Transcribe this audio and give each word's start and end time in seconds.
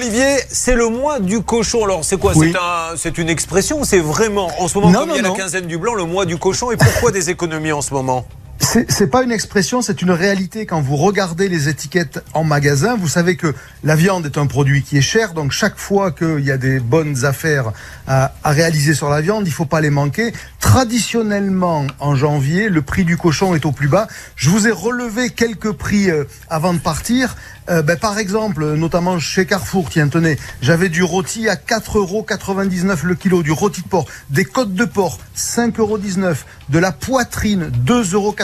Olivier, 0.00 0.38
c'est 0.50 0.74
le 0.74 0.88
mois 0.88 1.20
du 1.20 1.42
cochon. 1.42 1.84
Alors, 1.84 2.06
c'est 2.06 2.18
quoi? 2.18 2.32
Oui. 2.34 2.52
C'est 2.52 2.58
un, 2.58 2.96
c'est 2.96 3.18
une 3.18 3.28
expression 3.28 3.84
C'est 3.84 3.98
vraiment, 3.98 4.50
en 4.58 4.66
ce 4.66 4.78
moment, 4.78 4.90
Non, 4.90 5.00
comme 5.00 5.10
il 5.10 5.16
y 5.16 5.18
a 5.18 5.22
non, 5.22 5.34
la 5.34 5.38
quinzaine 5.38 5.66
du 5.66 5.76
blanc, 5.76 5.94
le 5.94 6.04
mois 6.04 6.24
du 6.24 6.38
cochon. 6.38 6.70
Et 6.72 6.78
pourquoi 6.78 7.10
des 7.10 7.28
économies 7.28 7.72
en 7.72 7.82
ce 7.82 7.92
moment? 7.92 8.24
C'est 8.62 8.90
c'est 8.92 9.06
pas 9.06 9.22
une 9.22 9.32
expression, 9.32 9.80
c'est 9.80 10.02
une 10.02 10.10
réalité. 10.10 10.66
Quand 10.66 10.82
vous 10.82 10.96
regardez 10.96 11.48
les 11.48 11.68
étiquettes 11.70 12.22
en 12.34 12.44
magasin, 12.44 12.94
vous 12.98 13.08
savez 13.08 13.36
que 13.36 13.54
la 13.84 13.96
viande 13.96 14.26
est 14.26 14.36
un 14.36 14.46
produit 14.46 14.82
qui 14.82 14.98
est 14.98 15.02
cher. 15.02 15.32
Donc 15.32 15.50
chaque 15.50 15.78
fois 15.78 16.12
qu'il 16.12 16.40
y 16.44 16.50
a 16.50 16.58
des 16.58 16.78
bonnes 16.78 17.24
affaires 17.24 17.72
à, 18.06 18.32
à 18.44 18.50
réaliser 18.50 18.94
sur 18.94 19.08
la 19.08 19.22
viande, 19.22 19.46
il 19.46 19.52
faut 19.52 19.64
pas 19.64 19.80
les 19.80 19.88
manquer. 19.90 20.32
Traditionnellement, 20.70 21.84
en 21.98 22.14
janvier, 22.14 22.68
le 22.68 22.80
prix 22.80 23.04
du 23.04 23.16
cochon 23.16 23.56
est 23.56 23.66
au 23.66 23.72
plus 23.72 23.88
bas. 23.88 24.06
Je 24.36 24.50
vous 24.50 24.68
ai 24.68 24.70
relevé 24.70 25.30
quelques 25.30 25.72
prix 25.72 26.08
euh, 26.08 26.22
avant 26.48 26.72
de 26.72 26.78
partir. 26.78 27.34
Euh, 27.68 27.82
ben, 27.82 27.98
par 27.98 28.18
exemple, 28.18 28.64
notamment 28.74 29.18
chez 29.18 29.46
Carrefour, 29.46 29.90
tiens, 29.90 30.06
tenez, 30.06 30.38
j'avais 30.62 30.88
du 30.88 31.02
rôti 31.02 31.48
à 31.48 31.56
4,99 31.56 31.96
euros 31.96 32.24
le 33.02 33.14
kilo, 33.16 33.42
du 33.42 33.50
rôti 33.50 33.82
de 33.82 33.88
porc, 33.88 34.06
des 34.30 34.44
côtes 34.44 34.72
de 34.72 34.84
porc, 34.84 35.18
5,19 35.36 35.80
euros, 35.80 35.98
de 35.98 36.78
la 36.78 36.92
poitrine, 36.92 37.72
2,99 37.84 38.14
euros 38.14 38.36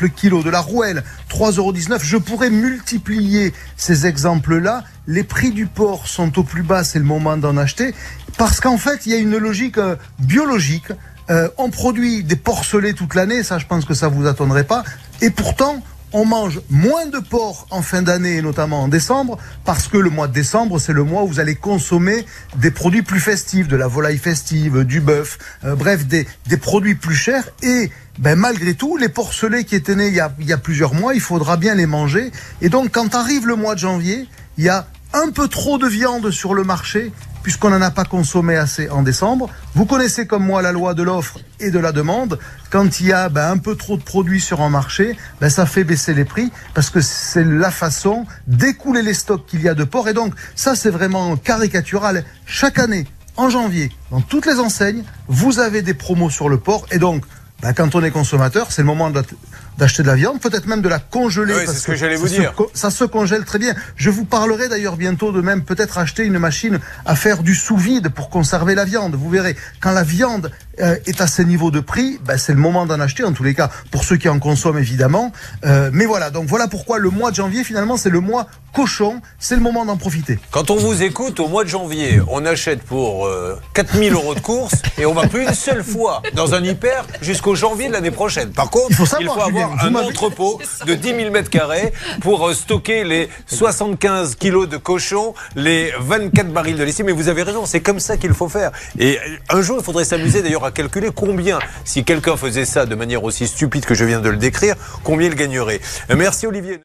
le 0.00 0.08
kilo, 0.08 0.42
de 0.42 0.48
la 0.48 0.60
rouelle, 0.60 1.04
3,19 1.28 1.58
euros. 1.58 1.74
Je 2.02 2.16
pourrais 2.16 2.48
multiplier 2.48 3.52
ces 3.76 4.06
exemples-là. 4.06 4.84
Les 5.06 5.22
prix 5.22 5.50
du 5.50 5.66
porc 5.66 6.08
sont 6.08 6.38
au 6.38 6.44
plus 6.44 6.62
bas, 6.62 6.82
c'est 6.82 6.98
le 6.98 7.04
moment 7.04 7.36
d'en 7.36 7.58
acheter, 7.58 7.94
parce 8.38 8.58
qu'en 8.58 8.78
fait, 8.78 9.04
il 9.04 9.12
y 9.12 9.14
a 9.14 9.18
une 9.18 9.36
logique 9.36 9.76
euh, 9.76 9.96
biologique. 10.18 10.92
Euh, 11.30 11.48
on 11.58 11.70
produit 11.70 12.24
des 12.24 12.36
porcelets 12.36 12.94
toute 12.94 13.14
l'année, 13.14 13.42
ça 13.42 13.58
je 13.58 13.66
pense 13.66 13.84
que 13.84 13.94
ça 13.94 14.08
vous 14.08 14.26
attendrait 14.26 14.64
pas, 14.64 14.82
et 15.20 15.30
pourtant 15.30 15.82
on 16.12 16.24
mange 16.24 16.60
moins 16.70 17.06
de 17.06 17.18
porc 17.18 17.66
en 17.70 17.82
fin 17.82 18.02
d'année, 18.02 18.40
notamment 18.40 18.82
en 18.82 18.88
décembre, 18.88 19.38
parce 19.64 19.88
que 19.88 19.98
le 19.98 20.10
mois 20.10 20.26
de 20.26 20.32
décembre, 20.32 20.78
c'est 20.78 20.92
le 20.92 21.04
mois 21.04 21.22
où 21.22 21.28
vous 21.28 21.40
allez 21.40 21.54
consommer 21.54 22.24
des 22.56 22.70
produits 22.70 23.02
plus 23.02 23.20
festifs, 23.20 23.68
de 23.68 23.76
la 23.76 23.86
volaille 23.86 24.18
festive, 24.18 24.84
du 24.84 25.00
bœuf, 25.00 25.38
euh, 25.64 25.74
bref, 25.74 26.06
des, 26.06 26.26
des 26.46 26.56
produits 26.56 26.94
plus 26.94 27.14
chers. 27.14 27.48
Et 27.62 27.90
ben, 28.18 28.36
malgré 28.36 28.74
tout, 28.74 28.96
les 28.96 29.08
porcelets 29.08 29.64
qui 29.64 29.74
étaient 29.74 29.94
nés 29.94 30.08
il 30.08 30.14
y, 30.14 30.20
a, 30.20 30.34
il 30.38 30.46
y 30.46 30.52
a 30.52 30.58
plusieurs 30.58 30.94
mois, 30.94 31.14
il 31.14 31.20
faudra 31.20 31.56
bien 31.56 31.74
les 31.74 31.86
manger. 31.86 32.32
Et 32.62 32.68
donc, 32.68 32.90
quand 32.90 33.14
arrive 33.14 33.46
le 33.46 33.56
mois 33.56 33.74
de 33.74 33.80
janvier, 33.80 34.26
il 34.56 34.64
y 34.64 34.68
a 34.70 34.86
un 35.12 35.30
peu 35.30 35.48
trop 35.48 35.78
de 35.78 35.86
viande 35.86 36.30
sur 36.30 36.54
le 36.54 36.64
marché 36.64 37.12
puisqu'on 37.48 37.70
n'en 37.70 37.80
a 37.80 37.90
pas 37.90 38.04
consommé 38.04 38.56
assez 38.56 38.90
en 38.90 39.02
décembre. 39.02 39.48
Vous 39.74 39.86
connaissez 39.86 40.26
comme 40.26 40.44
moi 40.44 40.60
la 40.60 40.70
loi 40.70 40.92
de 40.92 41.02
l'offre 41.02 41.38
et 41.60 41.70
de 41.70 41.78
la 41.78 41.92
demande. 41.92 42.38
Quand 42.68 43.00
il 43.00 43.06
y 43.06 43.12
a 43.14 43.30
ben, 43.30 43.52
un 43.52 43.56
peu 43.56 43.74
trop 43.74 43.96
de 43.96 44.02
produits 44.02 44.42
sur 44.42 44.60
un 44.60 44.68
marché, 44.68 45.16
ben, 45.40 45.48
ça 45.48 45.64
fait 45.64 45.82
baisser 45.82 46.12
les 46.12 46.26
prix 46.26 46.52
parce 46.74 46.90
que 46.90 47.00
c'est 47.00 47.44
la 47.44 47.70
façon 47.70 48.26
d'écouler 48.46 49.00
les 49.00 49.14
stocks 49.14 49.46
qu'il 49.46 49.62
y 49.62 49.68
a 49.70 49.72
de 49.72 49.84
porc. 49.84 50.10
Et 50.10 50.12
donc 50.12 50.34
ça 50.56 50.76
c'est 50.76 50.90
vraiment 50.90 51.38
caricatural. 51.38 52.22
Chaque 52.44 52.78
année, 52.78 53.06
en 53.38 53.48
janvier, 53.48 53.92
dans 54.10 54.20
toutes 54.20 54.44
les 54.44 54.58
enseignes, 54.58 55.02
vous 55.26 55.58
avez 55.58 55.80
des 55.80 55.94
promos 55.94 56.28
sur 56.28 56.50
le 56.50 56.58
porc. 56.58 56.84
Et 56.90 56.98
donc, 56.98 57.24
ben, 57.62 57.72
quand 57.72 57.94
on 57.96 58.04
est 58.04 58.12
consommateur, 58.12 58.70
c'est 58.70 58.82
le 58.82 58.86
moment 58.86 59.10
d'acheter 59.10 60.02
de 60.04 60.08
la 60.08 60.14
viande, 60.14 60.40
peut-être 60.40 60.66
même 60.66 60.80
de 60.80 60.88
la 60.88 61.00
congeler. 61.00 61.54
Oui, 61.54 61.62
parce 61.66 61.78
ce 61.78 61.86
que 61.86 61.96
j'allais 61.96 62.16
vous 62.16 62.28
dire. 62.28 62.54
ça 62.72 62.90
se 62.90 63.04
congèle 63.04 63.44
très 63.44 63.58
bien. 63.58 63.74
Je 63.96 64.10
vous 64.10 64.24
parlerai 64.24 64.68
d'ailleurs 64.68 64.96
bientôt 64.96 65.32
de 65.32 65.40
même 65.40 65.64
peut-être 65.64 65.98
acheter 65.98 66.24
une 66.24 66.38
machine 66.38 66.78
à 67.04 67.16
faire 67.16 67.42
du 67.42 67.56
sous-vide 67.56 68.10
pour 68.10 68.30
conserver 68.30 68.76
la 68.76 68.84
viande. 68.84 69.16
Vous 69.16 69.28
verrez, 69.28 69.56
quand 69.80 69.90
la 69.90 70.04
viande 70.04 70.52
euh, 70.80 70.96
est 71.06 71.20
à 71.20 71.26
ces 71.26 71.44
niveaux 71.44 71.70
de 71.70 71.80
prix, 71.80 72.18
ben, 72.24 72.38
c'est 72.38 72.52
le 72.52 72.58
moment 72.58 72.86
d'en 72.86 73.00
acheter, 73.00 73.24
en 73.24 73.32
tous 73.32 73.42
les 73.42 73.54
cas, 73.54 73.70
pour 73.90 74.04
ceux 74.04 74.16
qui 74.16 74.28
en 74.28 74.38
consomment 74.38 74.78
évidemment. 74.78 75.32
Euh, 75.64 75.90
mais 75.92 76.06
voilà, 76.06 76.30
donc 76.30 76.46
voilà 76.46 76.68
pourquoi 76.68 76.98
le 76.98 77.10
mois 77.10 77.30
de 77.30 77.36
janvier, 77.36 77.64
finalement, 77.64 77.96
c'est 77.96 78.10
le 78.10 78.20
mois 78.20 78.46
cochon. 78.72 79.20
C'est 79.38 79.56
le 79.56 79.60
moment 79.60 79.84
d'en 79.84 79.96
profiter. 79.96 80.38
Quand 80.50 80.70
on 80.70 80.76
vous 80.76 81.02
écoute, 81.02 81.40
au 81.40 81.48
mois 81.48 81.64
de 81.64 81.68
janvier, 81.68 82.20
on 82.28 82.44
achète 82.44 82.82
pour 82.82 83.26
euh, 83.26 83.58
4000 83.74 84.12
euros 84.12 84.34
de 84.34 84.40
course 84.40 84.74
et 84.98 85.06
on 85.06 85.14
va 85.14 85.26
plus 85.26 85.42
une 85.42 85.54
seule 85.54 85.82
fois 85.82 86.22
dans 86.34 86.54
un 86.54 86.62
hyper 86.62 87.04
jusqu'au 87.20 87.54
janvier 87.54 87.88
de 87.88 87.92
l'année 87.92 88.10
prochaine. 88.10 88.50
Par 88.50 88.70
contre, 88.70 88.86
Il 88.90 88.96
faut 88.96 89.06
savoir, 89.06 89.34
faut 89.34 89.42
avoir 89.42 89.78
Julien, 89.80 89.98
un 89.98 90.04
entrepôt 90.04 90.60
de 90.86 90.94
10 90.94 91.08
000 91.08 91.30
mètres 91.30 91.50
carrés 91.50 91.92
pour 92.20 92.48
euh, 92.48 92.54
stocker 92.54 93.04
les 93.04 93.28
75 93.46 94.36
kilos 94.36 94.68
de 94.68 94.76
cochon, 94.76 95.34
les 95.56 95.92
24 95.98 96.52
barils 96.52 96.76
de 96.76 96.84
lessive. 96.84 97.04
Mais 97.04 97.12
vous 97.12 97.28
avez 97.28 97.42
raison, 97.42 97.66
c'est 97.66 97.80
comme 97.80 98.00
ça 98.00 98.16
qu'il 98.16 98.32
faut 98.32 98.48
faire. 98.48 98.70
Et 98.98 99.18
un 99.50 99.60
jour, 99.60 99.78
il 99.80 99.84
faudrait 99.84 100.04
s'amuser 100.04 100.42
d'ailleurs 100.42 100.64
à 100.64 100.67
calculer 100.70 101.10
combien, 101.14 101.58
si 101.84 102.04
quelqu'un 102.04 102.36
faisait 102.36 102.64
ça 102.64 102.86
de 102.86 102.94
manière 102.94 103.24
aussi 103.24 103.46
stupide 103.46 103.84
que 103.84 103.94
je 103.94 104.04
viens 104.04 104.20
de 104.20 104.28
le 104.28 104.36
décrire, 104.36 104.74
combien 105.04 105.28
il 105.28 105.34
gagnerait. 105.34 105.80
Euh, 106.10 106.16
Merci 106.16 106.46
Olivier. 106.46 106.80